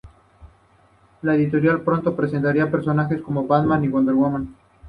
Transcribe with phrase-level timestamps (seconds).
[1.21, 4.55] La editorial pronto presentaría personajes como Batman y Wonder Woman.